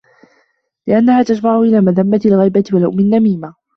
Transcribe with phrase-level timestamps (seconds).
[0.87, 3.55] لِأَنَّهَا تَجْمَعُ إلَى مَذَمَّةِ الْغِيبَةِ وَلُؤْمِ النَّمِيمَةِ